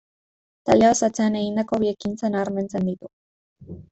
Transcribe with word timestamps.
Taldea 0.69 0.89
osatzean 0.93 1.37
egindako 1.41 1.79
bi 1.85 1.91
ekintza 1.93 2.33
nabarmentzen 2.37 2.91
ditu. 2.91 3.13